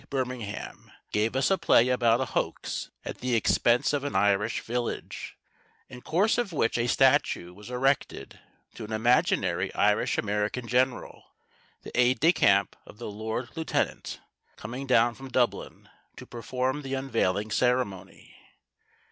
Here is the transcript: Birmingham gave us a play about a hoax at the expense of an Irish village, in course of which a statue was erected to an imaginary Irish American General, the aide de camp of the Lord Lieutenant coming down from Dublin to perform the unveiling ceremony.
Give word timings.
Birmingham 0.09 0.91
gave 1.11 1.35
us 1.35 1.51
a 1.51 1.59
play 1.59 1.89
about 1.89 2.19
a 2.21 2.25
hoax 2.25 2.89
at 3.05 3.19
the 3.19 3.35
expense 3.35 3.93
of 3.93 4.03
an 4.03 4.15
Irish 4.15 4.61
village, 4.61 5.37
in 5.89 6.01
course 6.01 6.39
of 6.39 6.51
which 6.51 6.75
a 6.79 6.87
statue 6.87 7.53
was 7.53 7.69
erected 7.69 8.39
to 8.73 8.83
an 8.83 8.91
imaginary 8.91 9.71
Irish 9.75 10.17
American 10.17 10.67
General, 10.67 11.23
the 11.83 11.91
aide 11.93 12.19
de 12.19 12.33
camp 12.33 12.75
of 12.87 12.97
the 12.97 13.11
Lord 13.11 13.49
Lieutenant 13.55 14.19
coming 14.55 14.87
down 14.87 15.13
from 15.13 15.29
Dublin 15.29 15.87
to 16.17 16.25
perform 16.25 16.81
the 16.81 16.95
unveiling 16.95 17.51
ceremony. 17.51 18.35